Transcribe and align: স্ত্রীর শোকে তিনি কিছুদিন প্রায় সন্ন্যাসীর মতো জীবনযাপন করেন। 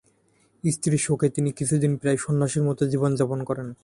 স্ত্রীর 0.63 0.97
শোকে 0.97 1.27
তিনি 1.29 1.49
কিছুদিন 1.51 1.91
প্রায় 1.97 2.17
সন্ন্যাসীর 2.17 2.63
মতো 2.63 2.81
জীবনযাপন 2.87 3.39
করেন। 3.43 3.67